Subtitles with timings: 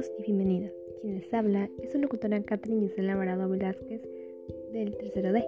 [0.00, 0.72] Bienvenidos y bienvenidas.
[1.02, 4.00] Quien les habla es su locutora Catherine Gisela Alvarado Velázquez
[4.72, 5.44] del tercero D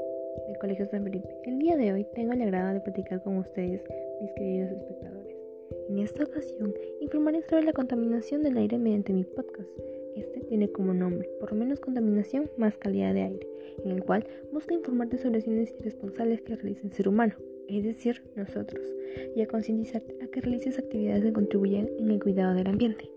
[0.47, 1.29] del Colegio San Felipe.
[1.45, 3.83] El día de hoy tengo el agrado de platicar con ustedes,
[4.21, 5.37] mis queridos espectadores.
[5.89, 9.71] En esta ocasión informaré sobre la contaminación del aire mediante mi podcast.
[10.17, 13.49] Este tiene como nombre Por menos contaminación, más calidad de aire,
[13.83, 17.37] en el cual busca informarte sobre acciones irresponsables que realiza el ser humano,
[17.69, 18.85] es decir, nosotros,
[19.35, 23.09] y a concientizarte a que realices actividades que contribuyan en el cuidado del ambiente.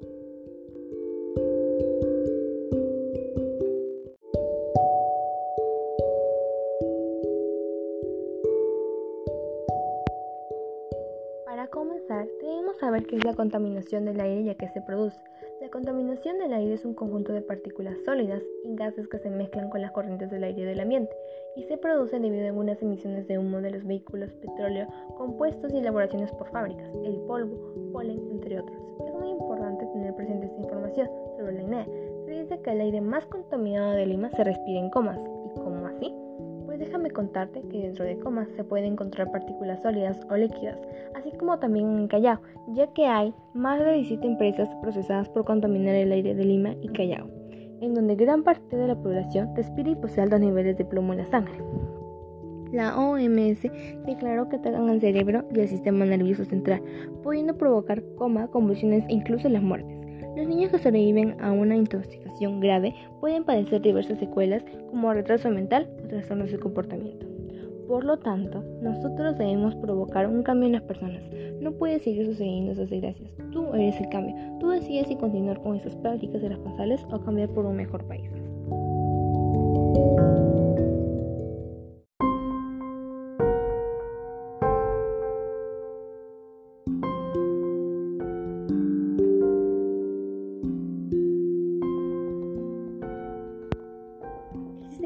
[11.55, 15.23] Para comenzar, debemos saber qué es la contaminación del aire y a qué se produce.
[15.61, 19.69] La contaminación del aire es un conjunto de partículas sólidas y gases que se mezclan
[19.69, 21.15] con las corrientes del aire del ambiente
[21.55, 25.77] y se produce debido a algunas emisiones de humo de los vehículos, petróleo, compuestos y
[25.77, 27.55] elaboraciones por fábricas, el polvo,
[27.93, 28.81] polen, entre otros.
[29.07, 31.85] Es muy importante tener presente esta información sobre la INEA.
[32.25, 35.21] Se dice que el aire más contaminado de Lima se respira en comas.
[36.85, 40.79] Déjame contarte que dentro de comas se pueden encontrar partículas sólidas o líquidas,
[41.15, 42.39] así como también en Callao,
[42.73, 46.89] ya que hay más de 17 empresas procesadas por contaminar el aire de Lima y
[46.89, 47.27] Callao,
[47.81, 51.19] en donde gran parte de la población respira y posee altos niveles de plomo en
[51.19, 51.57] la sangre.
[52.71, 53.61] La OMS
[54.05, 56.83] declaró que atacan al cerebro y al sistema nervioso central,
[57.23, 59.94] pudiendo provocar coma, convulsiones e incluso las muertes.
[60.35, 65.89] Los niños que sobreviven a una intoxicación grave pueden padecer diversas secuelas como retraso mental
[66.03, 67.25] o trastornos de comportamiento.
[67.87, 71.23] Por lo tanto, nosotros debemos provocar un cambio en las personas.
[71.61, 73.31] No puede seguir sucediendo esas desgracias.
[73.51, 74.35] Tú eres el cambio.
[74.59, 78.29] Tú decides si continuar con esas prácticas irresponsables o cambiar por un mejor país.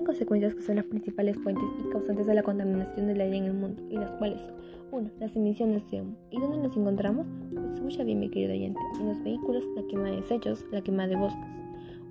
[0.10, 3.54] Consecuencias que son las principales fuentes y causantes de la contaminación del aire en el
[3.54, 4.56] mundo, y las cuales son
[4.92, 5.10] 1.
[5.20, 6.16] Las emisiones de humo.
[6.32, 7.28] ¿Y dónde las encontramos?
[7.54, 8.80] Pues escucha bien, mi querido oyente.
[9.00, 11.46] En los vehículos, la quema de desechos, la quema de bosques.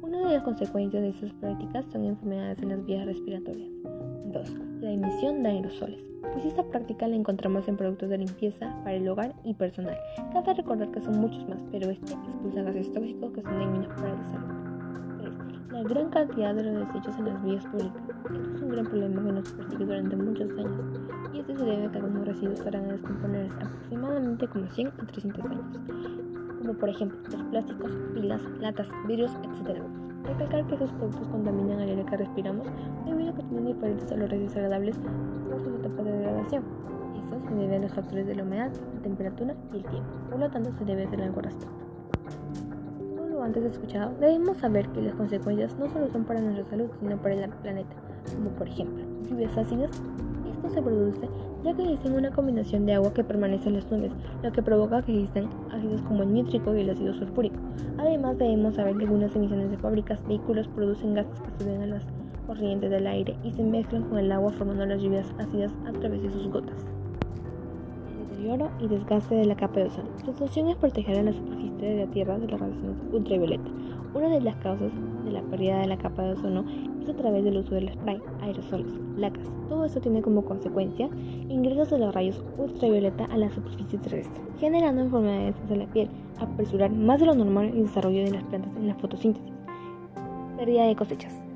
[0.01, 3.69] Una de las consecuencias de estas prácticas son enfermedades en las vías respiratorias.
[4.33, 4.55] 2.
[4.81, 5.99] La emisión de aerosoles.
[6.33, 9.97] Pues esta práctica la encontramos en productos de limpieza para el hogar y personal.
[10.33, 14.15] Cabe recordar que son muchos más, pero este expulsa gases tóxicos que son dañinos para
[14.15, 14.58] la salud
[15.79, 18.03] la gran cantidad de los desechos en las vías públicas.
[18.25, 20.73] Esto es un gran problema que nos persigue durante muchos años
[21.33, 25.07] y esto se debe a que algunos residuos estarán a descomponerse aproximadamente como 100 a
[25.07, 25.65] 300 años,
[26.59, 29.81] como por ejemplo los plásticos, pilas, latas, vidrios, etc.
[30.25, 32.67] Recalcar que esos productos contaminan el aire que respiramos
[33.07, 34.99] debido a que tienen diferentes olores desagradables
[35.49, 36.65] por su etapa de degradación.
[37.21, 40.11] Eso se debe a los factores de la humedad, la temperatura y el tiempo.
[40.29, 41.88] Por lo tanto, se debe hacer algo al respecto
[43.49, 47.35] antes escuchado, debemos saber que las consecuencias no solo son para nuestra salud, sino para
[47.35, 47.97] el planeta,
[48.35, 49.91] como por ejemplo lluvias ácidas.
[50.51, 51.29] Esto se produce
[51.65, 55.03] ya que existe una combinación de agua que permanece en las nubes, lo que provoca
[55.03, 57.57] que existan ácidos como el nítrico y el ácido sulfúrico.
[57.97, 62.05] Además, debemos saber que algunas emisiones de fábricas, vehículos producen gases que suben a las
[62.47, 66.23] corrientes del aire y se mezclan con el agua formando las lluvias ácidas a través
[66.23, 66.98] de sus gotas
[68.81, 70.09] y desgaste de la capa de ozono.
[70.25, 73.69] Su función es proteger a la superficie de la Tierra de las radiaciones ultravioleta.
[74.15, 74.93] Una de las causas
[75.25, 76.65] de la pérdida de la capa de ozono
[77.03, 79.47] es a través del uso del spray, aerosoles, lacas.
[79.69, 81.11] Todo esto tiene como consecuencia
[81.49, 86.93] ingresos de los rayos ultravioleta a la superficie terrestre, generando enfermedades de la piel, apresurar
[86.93, 89.53] más de lo normal el desarrollo de las plantas en la fotosíntesis,
[90.57, 91.48] pérdida de cosechas.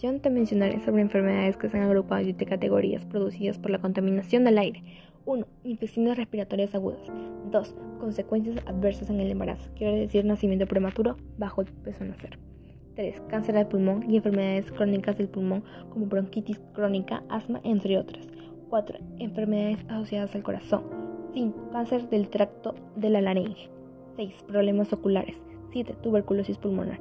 [0.00, 4.58] Te mencionaré sobre enfermedades que se han agrupado en categorías producidas por la contaminación del
[4.58, 4.82] aire.
[5.26, 5.44] 1.
[5.64, 7.00] Infecciones respiratorias agudas.
[7.50, 7.74] 2.
[7.98, 12.38] Consecuencias adversas en el embarazo, quiere decir nacimiento prematuro bajo el peso a nacer.
[12.94, 13.22] 3.
[13.28, 18.24] Cáncer del pulmón y enfermedades crónicas del pulmón como bronquitis crónica, asma, entre otras.
[18.70, 18.98] 4.
[19.18, 20.84] Enfermedades asociadas al corazón.
[21.34, 21.70] 5.
[21.72, 23.68] Cáncer del tracto de la laringe.
[24.14, 24.44] 6.
[24.46, 25.36] Problemas oculares.
[25.72, 25.96] 7.
[26.02, 27.00] Tuberculosis pulmonar.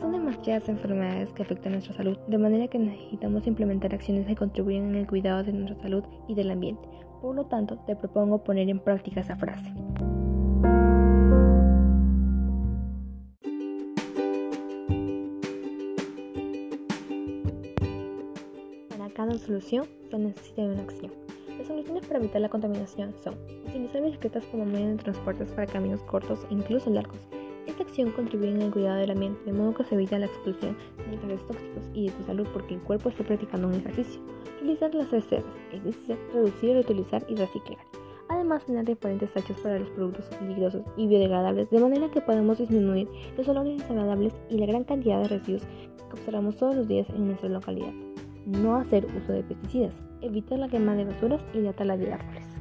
[0.00, 4.90] Son demasiadas enfermedades que afectan nuestra salud, de manera que necesitamos implementar acciones que contribuyan
[4.90, 6.86] en el cuidado de nuestra salud y del ambiente.
[7.22, 9.72] Por lo tanto, te propongo poner en práctica esa frase.
[18.90, 21.12] Para cada solución se necesita una acción.
[21.56, 23.34] Las soluciones para evitar la contaminación son
[23.66, 27.26] utilizar bicicletas como medio de transporte para caminos cortos e incluso largos,
[27.66, 30.76] Esta acción contribuye en el cuidado del ambiente, de modo que se evita la expulsión
[31.10, 34.20] de gases tóxicos y de tu salud porque el cuerpo está practicando un ejercicio.
[34.60, 37.78] Realizar las reservas, es decir, reducir, reutilizar y reciclar.
[38.28, 43.08] Además, tener diferentes tachos para los productos peligrosos y biodegradables, de manera que podemos disminuir
[43.36, 47.26] los olores desagradables y la gran cantidad de residuos que observamos todos los días en
[47.26, 47.92] nuestra localidad.
[48.46, 52.55] No hacer uso de pesticidas, evitar la quema de basuras y la tala de árboles.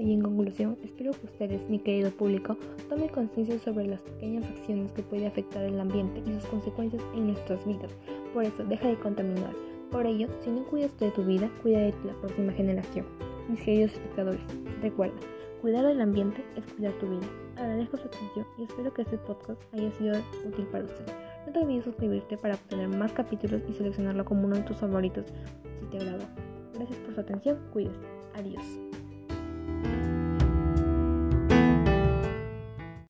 [0.00, 2.56] Y en conclusión, espero que ustedes, mi querido público,
[2.88, 7.28] tomen conciencia sobre las pequeñas acciones que pueden afectar el ambiente y sus consecuencias en
[7.28, 7.90] nuestras vidas.
[8.32, 9.52] Por eso, deja de contaminar.
[9.90, 13.06] Por ello, si no cuidas de tu vida, cuida de la próxima generación.
[13.48, 14.40] Mis queridos espectadores,
[14.80, 15.18] recuerda,
[15.60, 17.26] cuidar del ambiente es cuidar tu vida.
[17.56, 21.06] Agradezco su atención y espero que este podcast haya sido útil para usted.
[21.46, 25.26] No te olvides suscribirte para obtener más capítulos y seleccionarlo como uno de tus favoritos
[25.80, 26.24] si te agradó.
[26.74, 28.06] Gracias por su atención, cuídese.
[28.34, 28.81] Adiós.